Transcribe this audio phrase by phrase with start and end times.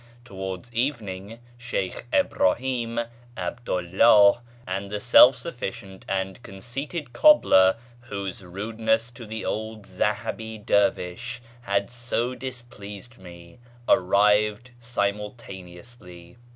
[0.25, 3.01] Towards evening, Sheykh Ibrahim,
[3.37, 10.57] 'Abdu 'llah, and the self sufficient and conceited cobbler, whose rudeness to the old Zahabi
[10.57, 16.35] dervish had so displeased me, arrived simultaneously.